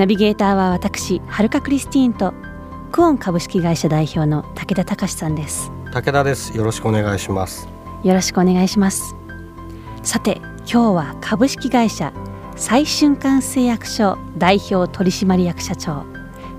[0.00, 2.32] ナビゲーターは私はるかクリスティーンと
[2.90, 5.70] クオン株式会社代表の武田隆さんです。
[5.92, 6.56] 武田です。
[6.56, 7.68] よろしくお願いします。
[8.02, 9.14] よろしくお願いします。
[10.02, 12.14] さて今日は株式会社
[12.56, 16.06] 最瞬間製薬所代表取締役社長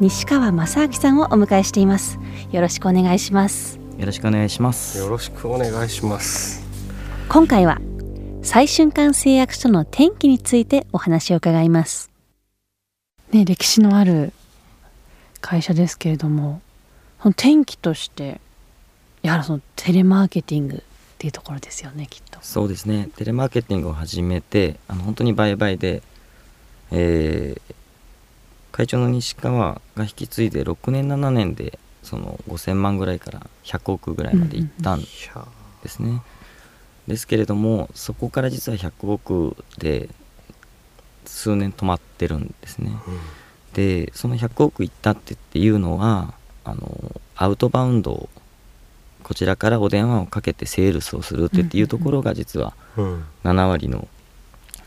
[0.00, 2.18] 西川正明さんをお迎えしています。
[2.52, 3.78] よろしくお願いします。
[3.98, 4.96] よろしくお願いします。
[4.96, 6.66] よろしくお願いします。
[7.28, 7.82] 今回は
[8.40, 12.15] 最瞬間製薬所の転機についてお話を伺います
[13.32, 14.32] ね歴史のある
[15.40, 16.60] 会社ですけれども
[17.22, 18.40] その転機として
[19.22, 20.80] やはりそのテレマーケティングっ
[21.18, 22.38] ていうところですよねきっと。
[22.42, 23.08] そうですね。
[23.16, 26.02] テレマーケティングを始めてあの本当に売買で、
[26.90, 27.74] えー、
[28.70, 35.06] 会長の西川が引き継いで6年7年でその5000万ぐらいから100億ぐらいまでいったんで
[35.88, 36.22] すね、
[37.08, 40.08] ですけれどもそこから実は100億で
[41.26, 43.18] 数年止まってるんですね、うん、
[43.74, 48.28] でその100億いったってっていうのはあのアウトバウンド
[49.22, 52.74] こちらからお電話をかけてセールスをするっていうところが実は
[53.44, 54.08] 7割の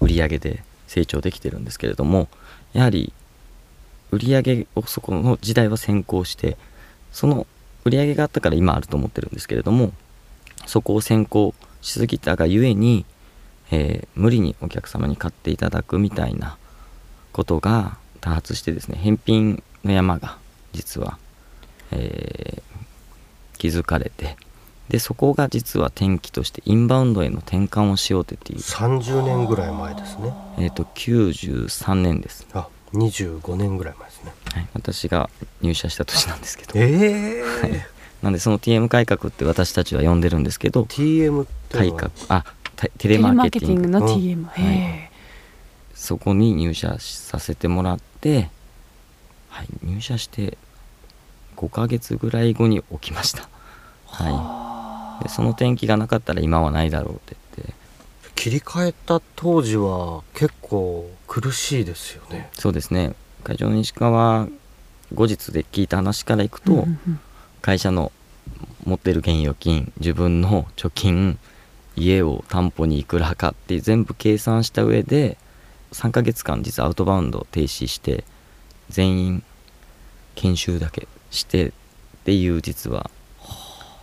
[0.00, 2.28] 売り上げで成長できてるんですけれども
[2.72, 3.12] やはり
[4.10, 6.56] 売り上げをそこの時代は先行して
[7.12, 7.46] その
[7.84, 9.92] 売り上げがあったから今あると思ってるんですけれども
[10.66, 13.04] そこを先行しすぎたがゆえに、
[13.72, 16.58] えー、無理にお客様に買っていただくみたいな
[17.32, 20.36] ことが多発してですね返品の山が
[20.72, 21.18] 実は、
[21.90, 24.36] えー、気づかれて
[24.90, 28.58] でそこが実は転機としてインバウンドへの転換をしようってっていう。
[28.58, 30.34] 30年ぐらい前ですね。
[30.58, 32.46] えっ、ー、と93年です。
[32.52, 35.30] あ25年ぐらい前ですね、はい、私が
[35.62, 36.72] 入社した年なんですけど。
[36.74, 37.86] ええー、はい、
[38.20, 40.82] なんでその TM 改革って私たちは呼んでるんですけど。
[40.82, 42.10] TM 改革。
[42.28, 42.44] あ
[42.98, 43.88] テレマーケティング。
[43.88, 45.10] の TM、はい、
[45.94, 48.50] そこに入社させてもらって、
[49.48, 50.56] はい、入社して
[51.56, 53.48] 5ヶ月ぐらい後に起きました。
[54.06, 57.74] はい、でその天気がなかったら今はないだろうって言って。
[58.34, 62.50] 切り替えた当時は結構苦しいですよね。
[62.54, 63.14] そうですね。
[63.44, 64.48] 会長の西川
[65.14, 66.86] 後日で聞いた話からいくと、
[67.60, 68.10] 会社の
[68.84, 71.38] 持ってる現預金自分の貯金
[71.96, 75.36] 家を担保にいくらかって全部計算した上で
[75.92, 78.24] 3ヶ月間実はアウトバウンド停止して
[78.88, 79.42] 全員
[80.34, 81.72] 研修だけしてっ
[82.24, 83.10] ていう実は。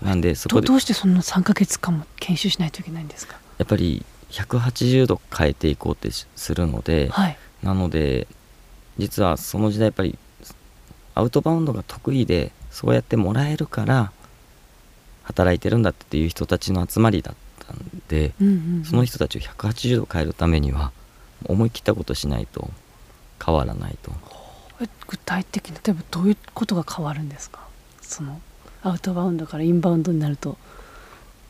[0.00, 0.66] なんでそこで。
[0.68, 3.36] どうしてそんな3か月間も研修しないといけないんですか？
[3.58, 8.28] やっぱり180度変えていこうってするので、はい、なので
[8.96, 10.16] 実はその時代やっぱり
[11.16, 14.12] アウトバウンドが得意でそうやってもらえるから
[15.24, 17.34] 働いてるんだっていう人たちの集まりだっ
[17.68, 20.90] たんで、うんうんうん、その人たちを180度変えるためには
[21.44, 22.70] 思い切ったことしないと
[23.44, 24.10] 変わらないと。
[25.06, 27.60] 具体的に例えばどういうことが変わるんですか？
[28.00, 28.40] その
[28.82, 30.56] アウトバウンドからインバウンドになると。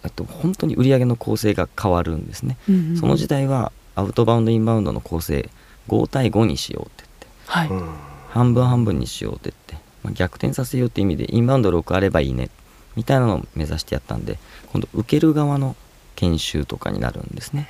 [0.01, 5.51] あと本当に売り上げの構成が変わるんですね、うんうん、その時代はアウトバウンドインバウンドの構成
[5.89, 7.05] 5対5にしようって
[7.51, 7.91] 言って、はい、
[8.29, 12.49] 半分半分にしようって言って、まあ、逆転させようって意味でインバウンド6あればいいね
[12.95, 14.39] みたいなのを目指してやったんで
[14.73, 15.75] 今度受ける側の
[16.19, 17.69] 研修とかになるんですね。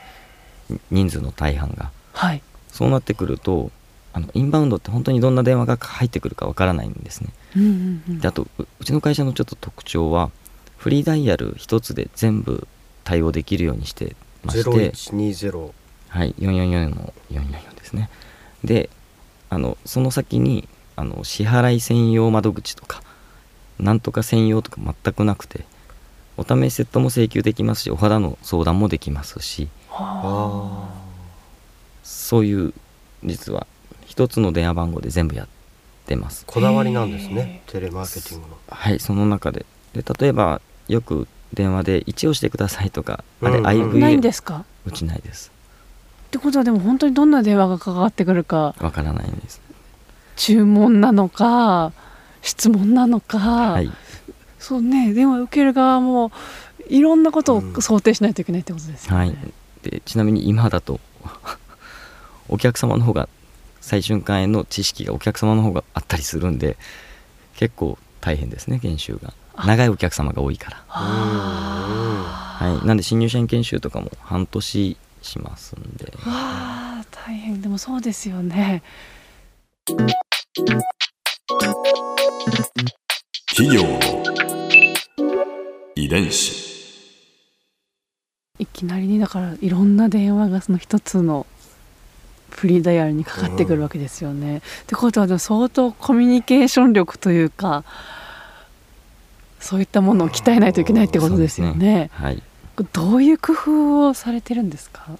[0.91, 3.71] 人数の大半が、はい、そうなってくると
[4.15, 10.31] あのインバウンドって本当にどんな電話が入ってくるかわからないんですね、うんうんうん、であとうちの会社のちょっと特徴は
[10.77, 12.67] フリーダイヤル1つで全部
[13.05, 14.71] 対応できるようにしてまして。
[14.71, 15.73] 0120
[16.09, 18.09] はい444の444ですね。
[18.65, 18.89] で
[19.51, 23.03] あのその先にあの支払い専用窓口とか
[23.79, 25.65] なんとか専用とか全くなくて
[26.39, 29.69] お試しセットも請求できますしお肌の相談もできますし。
[32.03, 32.73] そういう
[33.25, 33.67] 実は
[34.07, 35.49] 一つの電話番号で全部やっ
[36.07, 36.45] てます。
[36.47, 38.57] こだわりなんですねテレマーケティングの。
[38.69, 39.67] はいその中で。
[39.93, 44.65] で例えばよく電話で1をしてくださいとか、あれ IVA ないんですか？
[44.87, 45.51] うちないです。
[46.29, 48.75] ってことはでも本当にどんな電話がかかってくるか。
[48.79, 49.61] わからないんです。
[50.37, 51.93] 注文なのか
[52.43, 53.91] 質問なのか、はい、
[54.59, 55.13] そうね。
[55.13, 56.33] 電話受ける側も
[56.89, 61.01] いろんなことを想定しないといけないってことですよね、うん、はい、でちなみに今だと
[62.49, 63.29] お客様の方が
[63.81, 66.77] 最瞬間への知識がお客様の方があったりするんで
[67.57, 69.33] 結構大変ですね研修が。
[69.67, 70.85] 長いお客様が多いから。
[70.87, 72.87] はい。
[72.87, 76.05] なんで新入社員研修とかも半年しますんで。
[76.05, 77.61] わあ大変。
[77.61, 78.83] でもそうですよね。
[83.57, 84.18] 企業の
[86.09, 86.67] 遺伝子。
[88.59, 91.47] いきなりにだからいろんな電話がその一つの
[92.49, 94.59] フリーダイヤルにかかってくるわけですよね。
[94.59, 97.85] ってことはでも相当コミュニケーション力というか
[99.61, 102.09] そういったものを鍛えないといけないってことですよね。
[102.15, 102.43] はい。
[102.95, 105.19] どういう工夫をされてるんですか？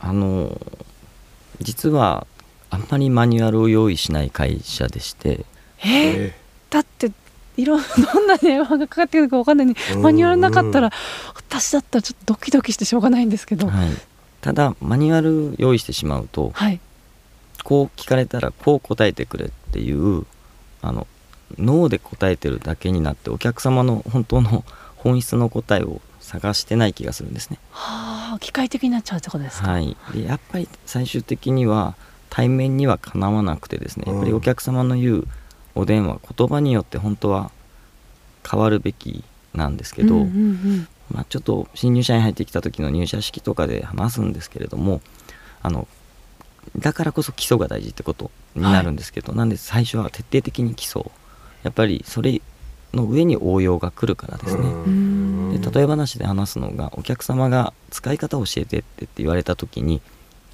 [0.00, 0.60] あの
[1.60, 2.26] 実は
[2.70, 5.44] あんまりマニュアルを用意しない会社でして。
[5.84, 6.72] えー。
[6.72, 7.12] だって
[7.56, 7.80] いろ ん
[8.26, 10.92] な電話がかかってくるかわかんないのにマニュアルなかったら
[11.34, 13.68] 私だったらちょっとドキドキしてしょうがないんですけど。
[13.68, 13.90] はい、
[14.40, 16.80] ただマニュアル用意してしまうとはい。
[17.62, 20.26] こう聞かれたらこう答えてくれっていう
[20.82, 21.06] あの
[21.56, 24.64] 脳で答えてるだけになってお客様の本当の
[24.96, 27.58] 本質の答えを探してない気がするんですね。
[27.70, 31.94] はあ機械的になっちゃうってことですか、はい、でやっぱり最終的には
[32.30, 35.28] 対面にはかなわなくてですねやっぱりお客様の言う
[35.74, 37.50] お電話言葉によって本当は
[38.48, 39.24] 変わるべき
[39.54, 40.88] なんですけど、うんうんうん。
[41.10, 45.02] まあ、ちょっと新入社員入ってきた時の入社式とかで話すんですけれども
[45.62, 45.86] あの
[46.78, 51.02] だからこそ基礎が大事ってことになるんですけど、なんで最初は徹底的に基礎
[51.62, 52.40] やっぱりそれ
[52.94, 55.60] の上に応用が来るからですね、うん。
[55.60, 60.00] で例え話で話すのがお客様が使い方を教えてってって言われた時に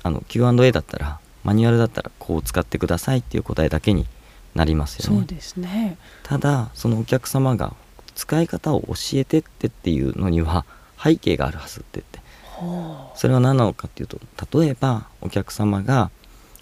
[0.03, 4.07] あの Q&A だったらマニュアルだったらこう使ってくださいっていう答えだけに
[4.55, 5.19] なりますよね。
[5.19, 5.97] そうですね。
[6.23, 7.75] ただそのお客様が
[8.15, 10.65] 使い方を教えてってっていうのには
[11.03, 12.21] 背景があるはずって言って。
[12.43, 14.19] ほそれは何なのかっていうと
[14.59, 16.11] 例えばお客様が、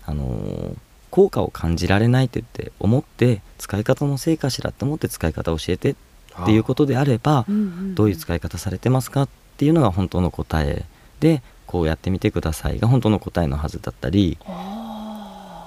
[0.05, 0.77] あのー
[1.11, 5.95] 効果を感じられないって言って思って使い方のせいかしらって思って使い方を教えてっ
[6.45, 7.95] ていうことであればう、うんうん。
[7.95, 10.85] どういう使い方されてますかっていうのが本当の答え
[11.21, 14.78] でこうやってみてくださいが本当の答えのはずだったりあ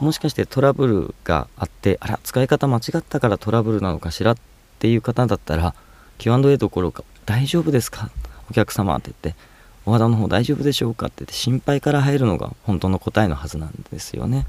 [0.01, 4.37] もしかしてトラブルがあってあら使い方間違ったからトラブルなのかしらっ
[4.79, 5.75] ていう方だったら
[6.17, 8.09] Q&A どころか「大丈夫ですか？
[8.49, 9.39] お客様」って言って
[9.85, 14.47] 「お肌の方大丈夫でしょうか?」って言って心配から入るのが本当の答えのはずなんですよね。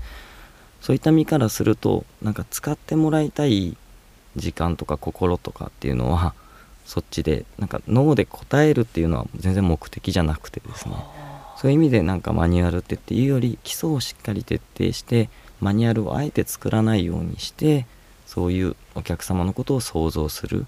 [0.81, 3.77] そういった身からするとなんか使ってもらいたい
[4.35, 6.35] 時間とか心とかっていうのは
[6.87, 10.97] そっちでなんか脳で答えるっていうのは全然目的じゃなくてですね
[11.57, 15.29] そういう意味でなんかマニュアルってっていうより基礎をしっかり徹底して
[15.63, 17.87] マニュアルをあえて作らないようにして
[18.27, 20.67] そういうお客様のことを想像する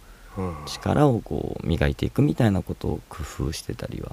[0.66, 4.12] 力をこう磨いていくみたいなことを工夫してたりは。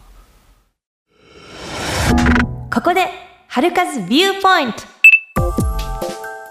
[2.74, 3.08] ここで
[3.48, 4.80] 春風ビューポイント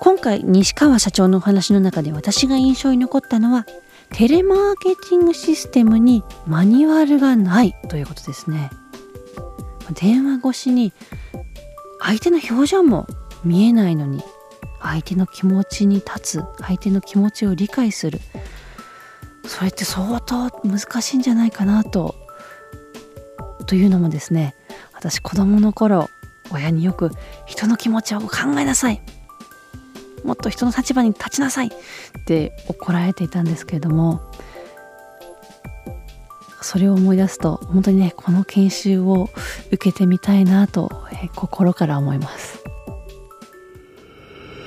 [0.01, 3.67] 今回西川社長のお話の中で私が印象に残ったのは
[4.13, 8.71] テレマーケティングシステムにマニュアルがないということですね。
[9.95, 10.93] 電話越しに
[12.01, 13.07] 相手の表情も
[13.45, 14.23] 見えないのに
[14.81, 18.21] 相手の気持ちに立つ相手の気持ちを理解する。
[19.47, 22.15] それって相当難しいんじゃないかなと
[23.67, 24.55] というのもですね
[24.93, 26.09] 私子供の頃
[26.53, 27.11] 親によく
[27.47, 28.29] 人の気持ちを考
[28.59, 29.01] えなさい。
[30.25, 31.69] もっと人の立場に立ちなさい。
[31.69, 31.71] っ
[32.25, 34.21] て怒られていたんですけれども
[36.63, 39.31] それを思い出すと本当にねこの研修を
[39.69, 42.63] 受けてみたいなと、え心から思います。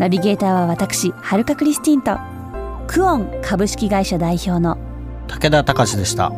[0.00, 2.16] ナビゲーターは私はるかクリスティンと
[2.86, 4.78] クオン株式会社代表の
[5.28, 6.32] 武田隆でした。